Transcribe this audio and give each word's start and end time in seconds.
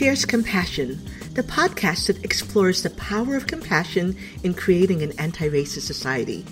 Fierce 0.00 0.24
Compassion, 0.24 0.98
the 1.34 1.42
podcast 1.42 2.06
that 2.06 2.24
explores 2.24 2.82
the 2.82 2.90
power 2.90 3.36
of 3.36 3.46
compassion 3.46 4.16
in 4.44 4.54
creating 4.54 5.02
an 5.02 5.12
anti 5.18 5.48
racist 5.48 5.82
society. 5.82 6.44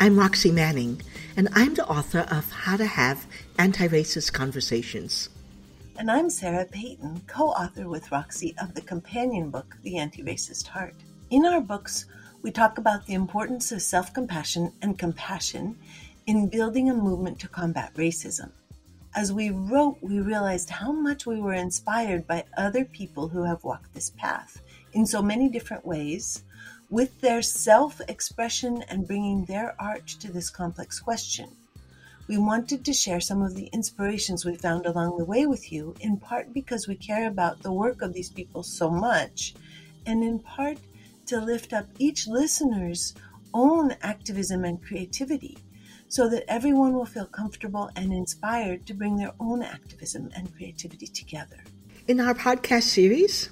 I'm 0.00 0.18
Roxy 0.18 0.50
Manning, 0.50 1.00
and 1.36 1.48
I'm 1.52 1.74
the 1.74 1.86
author 1.86 2.26
of 2.30 2.50
How 2.50 2.76
to 2.76 2.86
Have 2.86 3.26
Anti 3.58 3.88
Racist 3.88 4.32
Conversations. 4.32 5.28
And 5.98 6.10
I'm 6.10 6.30
Sarah 6.30 6.64
Peyton, 6.64 7.22
co 7.26 7.50
author 7.50 7.88
with 7.88 8.10
Roxy 8.10 8.54
of 8.60 8.74
the 8.74 8.82
companion 8.82 9.50
book, 9.50 9.76
The 9.82 9.98
Anti 9.98 10.22
Racist 10.22 10.66
Heart. 10.66 10.94
In 11.30 11.46
our 11.46 11.60
books, 11.60 12.06
we 12.42 12.50
talk 12.50 12.78
about 12.78 13.06
the 13.06 13.14
importance 13.14 13.70
of 13.70 13.82
self 13.82 14.12
compassion 14.12 14.72
and 14.82 14.98
compassion 14.98 15.76
in 16.26 16.48
building 16.48 16.90
a 16.90 16.94
movement 16.94 17.38
to 17.40 17.48
combat 17.48 17.94
racism. 17.94 18.50
As 19.16 19.32
we 19.32 19.50
wrote, 19.50 19.98
we 20.00 20.18
realized 20.18 20.70
how 20.70 20.90
much 20.90 21.24
we 21.24 21.40
were 21.40 21.54
inspired 21.54 22.26
by 22.26 22.46
other 22.56 22.84
people 22.84 23.28
who 23.28 23.44
have 23.44 23.62
walked 23.62 23.94
this 23.94 24.10
path 24.10 24.60
in 24.92 25.06
so 25.06 25.22
many 25.22 25.48
different 25.48 25.86
ways, 25.86 26.42
with 26.90 27.20
their 27.20 27.40
self 27.40 28.00
expression 28.08 28.82
and 28.88 29.06
bringing 29.06 29.44
their 29.44 29.80
art 29.80 30.08
to 30.08 30.32
this 30.32 30.50
complex 30.50 30.98
question. 30.98 31.48
We 32.26 32.38
wanted 32.38 32.84
to 32.84 32.92
share 32.92 33.20
some 33.20 33.40
of 33.40 33.54
the 33.54 33.66
inspirations 33.66 34.44
we 34.44 34.56
found 34.56 34.84
along 34.84 35.16
the 35.16 35.24
way 35.24 35.46
with 35.46 35.70
you, 35.70 35.94
in 36.00 36.16
part 36.16 36.52
because 36.52 36.88
we 36.88 36.96
care 36.96 37.28
about 37.28 37.62
the 37.62 37.72
work 37.72 38.02
of 38.02 38.14
these 38.14 38.30
people 38.30 38.64
so 38.64 38.90
much, 38.90 39.54
and 40.06 40.24
in 40.24 40.40
part 40.40 40.78
to 41.26 41.40
lift 41.40 41.72
up 41.72 41.86
each 42.00 42.26
listener's 42.26 43.14
own 43.52 43.92
activism 44.02 44.64
and 44.64 44.82
creativity 44.82 45.56
so 46.14 46.28
that 46.28 46.44
everyone 46.46 46.92
will 46.92 47.04
feel 47.04 47.26
comfortable 47.26 47.90
and 47.96 48.12
inspired 48.12 48.86
to 48.86 48.94
bring 48.94 49.16
their 49.16 49.32
own 49.40 49.64
activism 49.64 50.30
and 50.36 50.54
creativity 50.54 51.08
together. 51.08 51.56
In 52.06 52.20
our 52.20 52.34
podcast 52.34 52.84
series, 52.84 53.50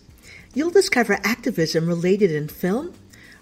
you'll 0.54 0.70
discover 0.70 1.18
activism 1.24 1.88
related 1.88 2.30
in 2.30 2.46
film, 2.46 2.94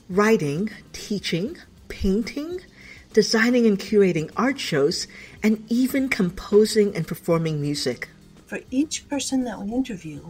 writing, 0.08 0.70
teaching, 0.94 1.58
painting, 1.88 2.60
designing 3.12 3.66
and 3.66 3.78
curating 3.78 4.30
art 4.38 4.58
shows, 4.58 5.06
and 5.42 5.62
even 5.70 6.08
composing 6.08 6.96
and 6.96 7.06
performing 7.06 7.60
music. 7.60 8.08
For 8.46 8.60
each 8.70 9.06
person 9.10 9.44
that 9.44 9.60
we 9.60 9.70
interview, 9.70 10.24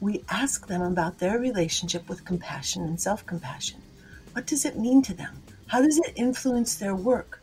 we 0.00 0.22
ask 0.28 0.66
them 0.66 0.82
about 0.82 1.20
their 1.20 1.38
relationship 1.38 2.06
with 2.06 2.26
compassion 2.26 2.84
and 2.84 3.00
self 3.00 3.24
compassion. 3.24 3.80
What 4.34 4.44
does 4.44 4.66
it 4.66 4.78
mean 4.78 5.00
to 5.04 5.14
them? 5.14 5.42
How 5.68 5.80
does 5.80 5.96
it 5.96 6.12
influence 6.16 6.74
their 6.74 6.94
work? 6.94 7.40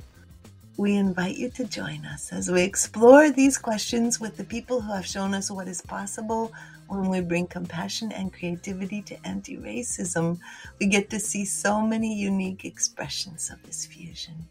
We 0.76 0.96
invite 0.96 1.38
you 1.38 1.50
to 1.52 1.66
join 1.66 2.04
us 2.06 2.34
as 2.34 2.50
we 2.50 2.64
explore 2.64 3.30
these 3.30 3.60
questions 3.60 4.20
with 4.20 4.38
the 4.38 4.44
people 4.44 4.82
who 4.82 4.92
have 4.92 5.06
shown 5.06 5.36
us 5.36 5.52
what 5.52 5.68
is 5.68 5.84
possible 5.84 6.52
when 6.88 7.10
we 7.10 7.22
bring 7.22 7.46
compassion 7.46 8.12
and 8.12 8.34
creativity 8.34 9.04
to 9.04 9.28
anti 9.28 9.56
racism. 9.58 10.40
We 10.80 10.88
get 10.88 11.12
to 11.12 11.20
see 11.20 11.46
so 11.46 11.82
many 11.82 12.16
unique 12.16 12.66
expressions 12.66 13.52
of 13.52 13.62
this 13.64 13.86
fusion. 13.86 14.48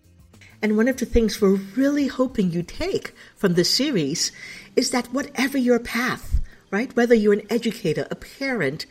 And 0.63 0.77
one 0.77 0.87
of 0.87 0.97
the 0.97 1.07
things 1.07 1.41
we're 1.41 1.59
really 1.75 2.07
hoping 2.07 2.53
you 2.53 2.63
take 2.63 3.15
from 3.35 3.55
this 3.55 3.69
series 3.69 4.31
is 4.77 4.91
that 4.93 5.13
whatever 5.13 5.59
your 5.59 5.81
path, 5.81 6.41
right? 6.71 6.95
Whether 6.95 7.17
you're 7.17 7.33
an 7.33 7.47
educator, 7.51 8.07
a 8.13 8.15
parent, 8.15 8.87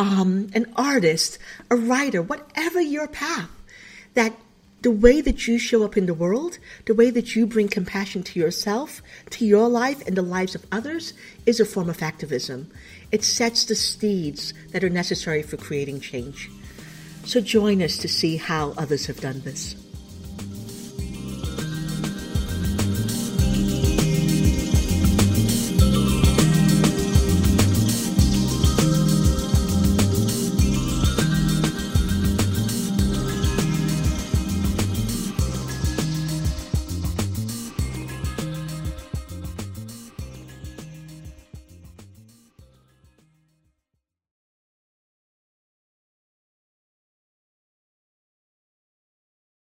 um, 0.00 0.48
an 0.52 0.72
artist, 0.74 1.38
a 1.70 1.76
writer, 1.76 2.22
whatever 2.22 2.80
your 2.80 3.06
path, 3.06 3.50
that 4.14 4.34
the 4.82 4.90
way 4.90 5.20
that 5.20 5.46
you 5.46 5.58
show 5.58 5.84
up 5.84 5.96
in 5.96 6.06
the 6.06 6.14
world, 6.14 6.58
the 6.86 6.94
way 6.94 7.08
that 7.10 7.36
you 7.36 7.46
bring 7.46 7.68
compassion 7.68 8.22
to 8.24 8.40
yourself, 8.40 9.00
to 9.30 9.46
your 9.46 9.68
life, 9.68 10.06
and 10.06 10.16
the 10.16 10.22
lives 10.22 10.54
of 10.54 10.66
others 10.72 11.14
is 11.46 11.60
a 11.60 11.64
form 11.64 11.88
of 11.88 12.02
activism. 12.02 12.70
It 13.12 13.22
sets 13.22 13.64
the 13.64 13.76
seeds 13.76 14.52
that 14.72 14.82
are 14.82 14.90
necessary 14.90 15.42
for 15.42 15.56
creating 15.56 16.00
change. 16.00 16.50
So 17.24 17.40
join 17.40 17.80
us 17.80 17.96
to 17.98 18.08
see 18.08 18.36
how 18.36 18.74
others 18.76 19.06
have 19.06 19.20
done 19.20 19.42
this. 19.42 19.76